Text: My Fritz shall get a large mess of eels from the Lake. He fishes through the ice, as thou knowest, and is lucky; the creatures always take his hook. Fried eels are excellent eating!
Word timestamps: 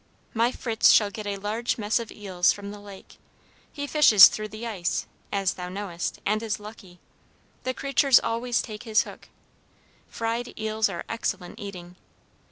My 0.33 0.51
Fritz 0.51 0.91
shall 0.91 1.11
get 1.11 1.27
a 1.27 1.37
large 1.37 1.77
mess 1.77 1.99
of 1.99 2.11
eels 2.11 2.51
from 2.51 2.71
the 2.71 2.79
Lake. 2.79 3.17
He 3.71 3.85
fishes 3.85 4.29
through 4.29 4.47
the 4.47 4.65
ice, 4.65 5.05
as 5.31 5.53
thou 5.53 5.69
knowest, 5.69 6.19
and 6.25 6.41
is 6.41 6.59
lucky; 6.59 6.99
the 7.65 7.75
creatures 7.75 8.19
always 8.19 8.63
take 8.63 8.81
his 8.81 9.03
hook. 9.03 9.29
Fried 10.07 10.59
eels 10.59 10.89
are 10.89 11.05
excellent 11.07 11.59
eating! 11.59 11.97